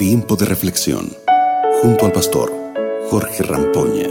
[0.00, 1.12] Tiempo de reflexión
[1.82, 2.50] junto al pastor
[3.10, 4.08] Jorge Rampoña.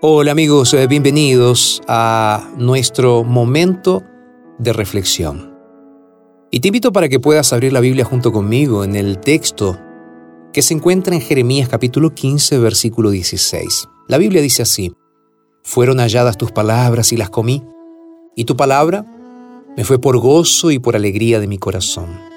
[0.00, 4.04] Hola amigos, eh, bienvenidos a nuestro momento
[4.60, 5.58] de reflexión.
[6.52, 9.76] Y te invito para que puedas abrir la Biblia junto conmigo en el texto
[10.52, 13.88] que se encuentra en Jeremías capítulo 15, versículo 16.
[14.06, 14.92] La Biblia dice así,
[15.64, 17.60] Fueron halladas tus palabras y las comí,
[18.36, 19.04] y tu palabra
[19.76, 22.27] me fue por gozo y por alegría de mi corazón.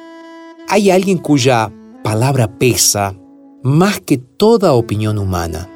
[0.73, 1.69] Hay alguien cuya
[2.01, 3.13] palabra pesa
[3.61, 5.69] más que toda opinión humana.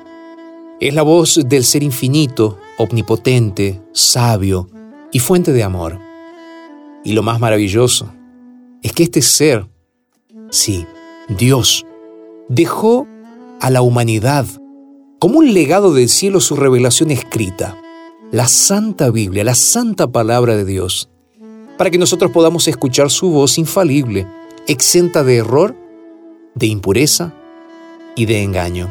[0.80, 4.70] Es la voz del ser infinito, omnipotente, sabio
[5.12, 6.00] y fuente de amor.
[7.04, 8.10] Y lo más maravilloso
[8.84, 9.68] es que este ser,
[10.50, 10.86] sí,
[11.28, 11.86] Dios,
[12.48, 13.06] dejó
[13.60, 14.46] a la humanidad
[15.20, 17.78] como un legado del cielo su revelación escrita,
[18.32, 21.10] la Santa Biblia, la Santa Palabra de Dios
[21.78, 24.26] para que nosotros podamos escuchar su voz infalible,
[24.68, 25.76] exenta de error,
[26.56, 27.34] de impureza
[28.16, 28.90] y de engaño.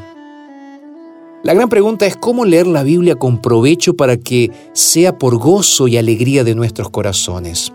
[1.42, 5.89] La gran pregunta es cómo leer la Biblia con provecho para que sea por gozo
[5.89, 7.72] y alegría de nuestros corazones.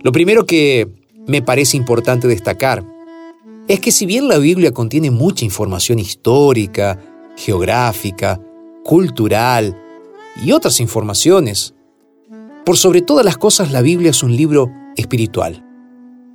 [0.00, 0.88] Lo primero que
[1.26, 2.84] me parece importante destacar
[3.68, 6.98] es que si bien la Biblia contiene mucha información histórica,
[7.36, 8.40] geográfica,
[8.84, 9.76] cultural
[10.42, 11.74] y otras informaciones,
[12.64, 15.71] por sobre todas las cosas, la Biblia es un libro espiritual.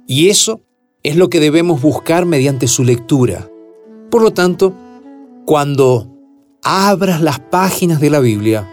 [0.08, 0.61] Y eso
[1.03, 3.50] es lo que debemos buscar mediante su lectura.
[4.09, 4.73] Por lo tanto,
[5.45, 6.09] cuando
[6.64, 8.67] abras las páginas de la Biblia,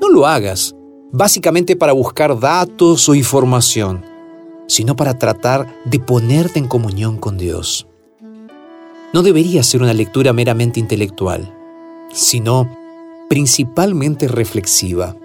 [0.00, 0.74] no lo hagas
[1.12, 4.04] básicamente para buscar datos o información,
[4.66, 7.86] sino para tratar de ponerte en comunión con Dios.
[9.12, 11.54] No debería ser una lectura meramente intelectual,
[12.12, 12.68] sino
[13.28, 15.16] principalmente reflexiva.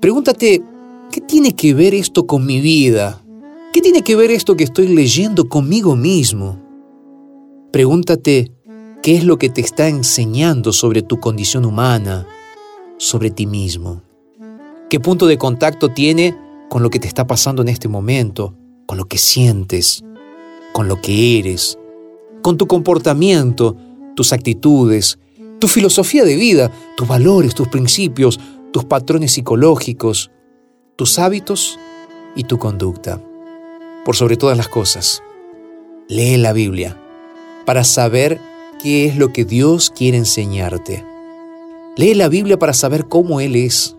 [0.00, 0.62] Pregúntate,
[1.10, 3.22] ¿qué tiene que ver esto con mi vida?
[3.72, 6.58] ¿Qué tiene que ver esto que estoy leyendo conmigo mismo?
[7.72, 8.50] Pregúntate,
[9.00, 12.26] ¿qué es lo que te está enseñando sobre tu condición humana,
[12.98, 14.02] sobre ti mismo?
[14.88, 16.36] ¿Qué punto de contacto tiene
[16.68, 20.02] con lo que te está pasando en este momento, con lo que sientes,
[20.72, 21.78] con lo que eres,
[22.42, 23.76] con tu comportamiento,
[24.16, 25.20] tus actitudes,
[25.60, 28.40] tu filosofía de vida, tus valores, tus principios,
[28.72, 30.32] tus patrones psicológicos,
[30.96, 31.78] tus hábitos
[32.34, 33.22] y tu conducta.
[34.04, 35.22] Por sobre todas las cosas,
[36.08, 36.96] lee la Biblia
[37.66, 38.40] para saber
[38.82, 41.04] qué es lo que Dios quiere enseñarte.
[41.96, 43.96] Lee la Biblia para saber cómo Él es,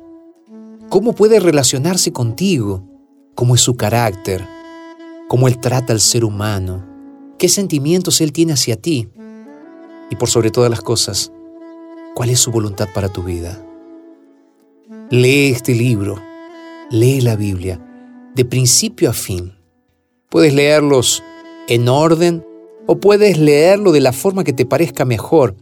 [0.89, 2.83] cómo puede relacionarse contigo,
[3.35, 4.45] cómo es su carácter,
[5.27, 6.83] cómo Él trata al ser humano,
[7.37, 9.09] qué sentimientos Él tiene hacia ti
[10.09, 11.31] y por sobre todas las cosas,
[12.15, 13.63] cuál es su voluntad para tu vida.
[15.11, 16.19] Lee este libro,
[16.89, 17.79] lee la Biblia,
[18.33, 19.60] de principio a fin.
[20.31, 21.23] Puedes leerlos
[21.67, 22.45] en orden
[22.87, 25.57] o puedes leerlo de la forma que te parezca mejor.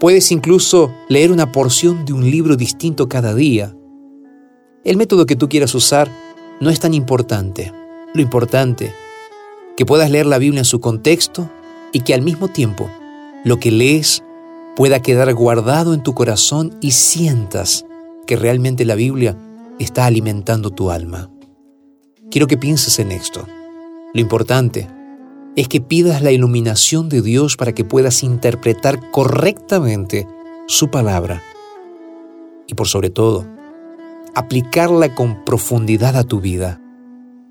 [0.00, 3.76] Puedes incluso leer una porción de un libro distinto cada día.
[4.82, 6.10] El método que tú quieras usar
[6.58, 7.70] no es tan importante.
[8.14, 8.94] Lo importante,
[9.76, 11.50] que puedas leer la Biblia en su contexto
[11.92, 12.88] y que al mismo tiempo
[13.44, 14.24] lo que lees
[14.74, 17.84] pueda quedar guardado en tu corazón y sientas
[18.26, 19.36] que realmente la Biblia
[19.78, 21.30] está alimentando tu alma.
[22.30, 23.46] Quiero que pienses en esto.
[24.14, 24.88] Lo importante
[25.56, 30.26] es que pidas la iluminación de Dios para que puedas interpretar correctamente
[30.66, 31.42] su palabra
[32.68, 33.46] y por sobre todo,
[34.34, 36.80] aplicarla con profundidad a tu vida,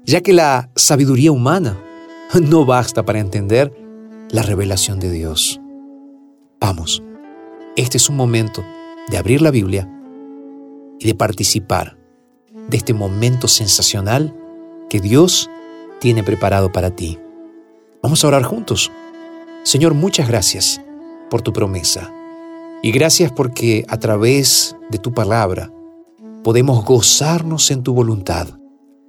[0.05, 1.77] ya que la sabiduría humana
[2.41, 3.73] no basta para entender
[4.29, 5.59] la revelación de Dios.
[6.61, 7.03] Vamos,
[7.75, 8.63] este es un momento
[9.09, 9.91] de abrir la Biblia
[10.99, 11.97] y de participar
[12.69, 14.35] de este momento sensacional
[14.89, 15.49] que Dios
[15.99, 17.19] tiene preparado para ti.
[18.01, 18.91] Vamos a orar juntos.
[19.63, 20.81] Señor, muchas gracias
[21.29, 22.13] por tu promesa
[22.81, 25.71] y gracias porque a través de tu palabra
[26.43, 28.47] podemos gozarnos en tu voluntad,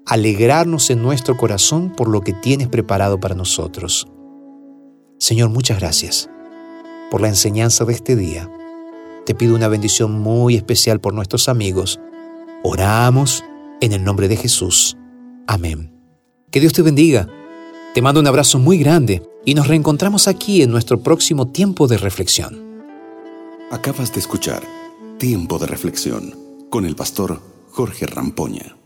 [0.06, 4.08] alegrarnos en nuestro corazón por lo que tienes preparado para nosotros.
[5.18, 6.30] Señor, muchas gracias
[7.10, 8.50] por la enseñanza de este día
[9.28, 12.00] te pido una bendición muy especial por nuestros amigos.
[12.62, 13.44] Oramos
[13.82, 14.96] en el nombre de Jesús.
[15.46, 15.97] Amén.
[16.50, 17.28] Que Dios te bendiga.
[17.94, 21.98] Te mando un abrazo muy grande y nos reencontramos aquí en nuestro próximo tiempo de
[21.98, 22.82] reflexión.
[23.70, 24.62] Acabas de escuchar
[25.18, 26.34] Tiempo de Reflexión
[26.70, 28.77] con el pastor Jorge Rampoña.